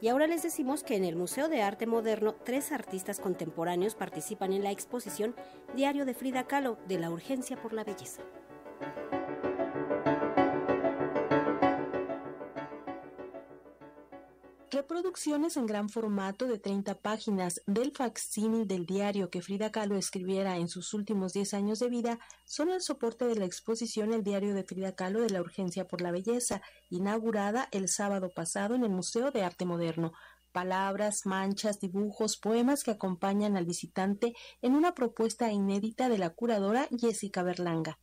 [0.00, 4.52] Y ahora les decimos que en el Museo de Arte Moderno tres artistas contemporáneos participan
[4.52, 5.34] en la exposición
[5.74, 8.22] Diario de Frida Kahlo de la urgencia por la belleza.
[14.70, 20.58] Reproducciones en gran formato de 30 páginas del facsímil del diario que Frida Kahlo escribiera
[20.58, 24.52] en sus últimos 10 años de vida son el soporte de la exposición El diario
[24.52, 26.60] de Frida Kahlo de la urgencia por la belleza,
[26.90, 30.12] inaugurada el sábado pasado en el Museo de Arte Moderno.
[30.52, 36.88] Palabras, manchas, dibujos, poemas que acompañan al visitante en una propuesta inédita de la curadora
[36.90, 37.98] Jessica Berlanga.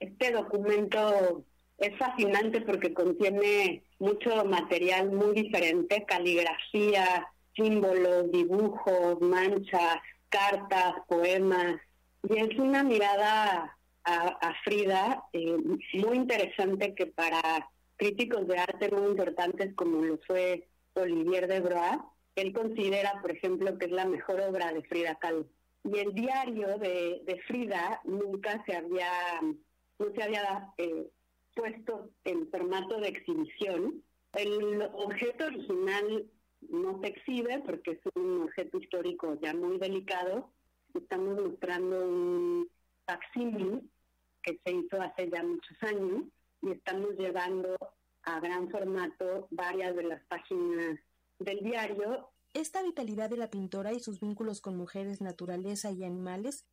[0.00, 1.44] Este documento
[1.80, 9.96] es fascinante porque contiene mucho material muy diferente, caligrafía, símbolos, dibujos, manchas,
[10.28, 11.80] cartas, poemas.
[12.28, 15.56] Y es una mirada a, Frida eh,
[15.94, 22.12] muy interesante que para críticos de arte muy importantes como lo fue Olivier de Broa,
[22.36, 25.46] él considera, por ejemplo, que es la mejor obra de Frida Kahlo.
[25.84, 29.10] Y el diario de, Frida nunca se había,
[29.98, 31.06] no se había eh,
[31.54, 34.02] puesto en formato de exhibición.
[34.32, 36.30] El objeto original
[36.68, 40.50] no se exhibe porque es un objeto histórico ya muy delicado.
[40.94, 42.68] Estamos mostrando un
[43.06, 43.90] facsímil
[44.42, 46.24] que se hizo hace ya muchos años
[46.62, 47.76] y estamos llevando
[48.22, 50.98] a gran formato varias de las páginas
[51.38, 52.28] del diario.
[52.52, 56.66] Esta vitalidad de la pintora y sus vínculos con mujeres, naturaleza y animales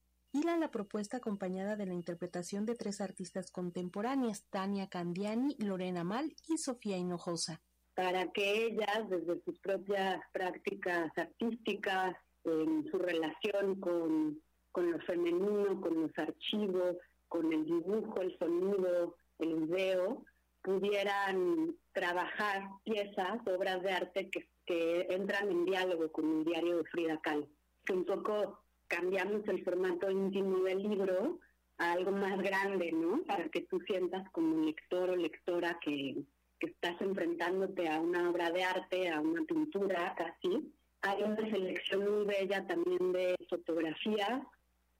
[0.59, 6.57] la propuesta acompañada de la interpretación de tres artistas contemporáneas, Tania Candiani, Lorena Mal y
[6.57, 7.61] Sofía Hinojosa.
[7.95, 15.81] Para que ellas, desde sus propias prácticas artísticas, en su relación con, con lo femenino,
[15.81, 16.95] con los archivos,
[17.27, 20.23] con el dibujo, el sonido, el video,
[20.61, 26.83] pudieran trabajar piezas, obras de arte que, que entran en diálogo con el diario de
[26.85, 27.47] Frida Kahlo.
[27.85, 31.39] Que un poco cambiamos el formato íntimo del libro
[31.77, 33.21] a algo más grande, ¿no?
[33.23, 36.23] Para que tú sientas como lector o lectora que,
[36.59, 40.73] estás enfrentándote a una obra de arte, a una pintura casi.
[41.01, 44.41] Hay una selección muy bella también de fotografías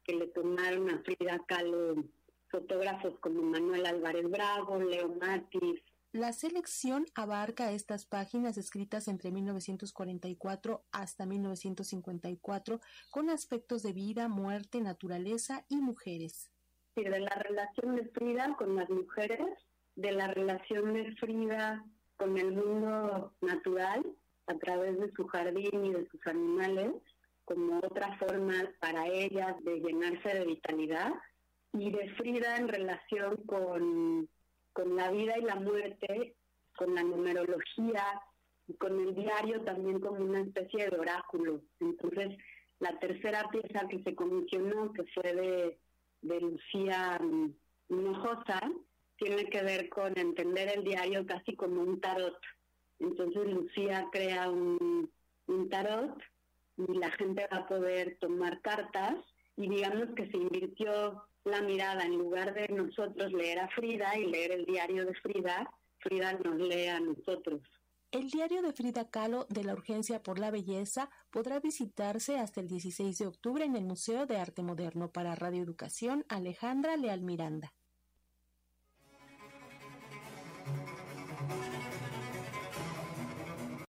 [0.04, 1.96] que le tomaron a Frida Kahlo
[2.50, 5.82] fotógrafos como Manuel Álvarez Bravo, Leo Matis,
[6.18, 14.82] la selección abarca estas páginas escritas entre 1944 hasta 1954 con aspectos de vida, muerte,
[14.82, 16.52] naturaleza y mujeres.
[16.96, 19.48] de la relación de Frida con las mujeres,
[19.96, 21.86] de la relación de Frida
[22.18, 24.04] con el mundo natural
[24.48, 26.94] a través de su jardín y de sus animales,
[27.46, 31.14] como otra forma para ellas de llenarse de vitalidad,
[31.74, 34.28] y de Frida en relación con
[34.78, 36.36] con la vida y la muerte,
[36.78, 38.22] con la numerología
[38.68, 41.64] y con el diario también como una especie de oráculo.
[41.80, 42.38] Entonces,
[42.78, 45.80] la tercera pieza que se comisionó, que fue de,
[46.22, 47.20] de Lucía
[47.90, 48.72] Hinojosa,
[49.18, 52.40] tiene que ver con entender el diario casi como un tarot.
[53.00, 55.10] Entonces Lucía crea un,
[55.48, 56.22] un tarot
[56.78, 59.16] y la gente va a poder tomar cartas
[59.58, 64.26] y digamos que se invirtió la mirada, en lugar de nosotros leer a Frida y
[64.26, 65.70] leer el diario de Frida,
[66.00, 67.62] Frida nos lee a nosotros.
[68.12, 72.68] El diario de Frida Kahlo de la Urgencia por la Belleza podrá visitarse hasta el
[72.68, 77.74] 16 de octubre en el Museo de Arte Moderno para Radio Educación Alejandra Leal Miranda.